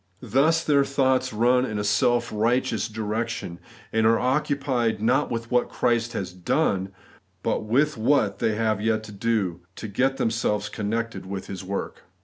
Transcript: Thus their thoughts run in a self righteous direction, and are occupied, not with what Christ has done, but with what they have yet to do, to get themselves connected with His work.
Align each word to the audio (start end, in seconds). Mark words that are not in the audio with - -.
Thus 0.23 0.63
their 0.63 0.83
thoughts 0.83 1.31
run 1.31 1.63
in 1.63 1.77
a 1.77 1.83
self 1.83 2.31
righteous 2.31 2.87
direction, 2.87 3.59
and 3.93 4.07
are 4.07 4.19
occupied, 4.19 4.99
not 4.99 5.29
with 5.29 5.51
what 5.51 5.69
Christ 5.69 6.13
has 6.13 6.33
done, 6.33 6.91
but 7.43 7.65
with 7.65 7.97
what 7.99 8.39
they 8.39 8.55
have 8.55 8.81
yet 8.81 9.03
to 9.03 9.11
do, 9.11 9.59
to 9.75 9.87
get 9.87 10.17
themselves 10.17 10.69
connected 10.69 11.27
with 11.27 11.45
His 11.45 11.63
work. 11.63 12.01